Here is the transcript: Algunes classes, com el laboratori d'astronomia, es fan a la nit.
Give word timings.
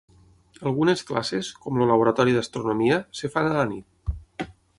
Algunes 0.69 1.03
classes, 1.09 1.49
com 1.65 1.77
el 1.83 1.91
laboratori 1.93 2.33
d'astronomia, 2.39 2.99
es 3.19 3.29
fan 3.37 3.53
a 3.53 3.53
la 3.61 3.69
nit. 3.77 4.51